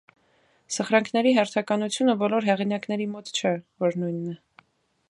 [0.77, 3.55] Սխրանքների հերթականությունը բոլոր հեղինակների մոտ չէ,
[3.87, 4.37] որ նույնն է։